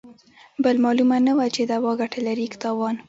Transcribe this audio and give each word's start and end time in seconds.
بل 0.63 0.75
مالومه 0.83 1.17
نه 1.27 1.33
وه 1.37 1.47
چې 1.55 1.61
دوا 1.71 1.91
ګته 1.99 2.19
لري 2.27 2.45
که 2.51 2.57
تاوان. 2.63 2.95